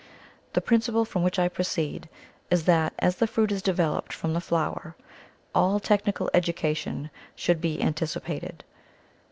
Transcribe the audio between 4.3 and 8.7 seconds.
the flower, all Technical Education should be anticipated.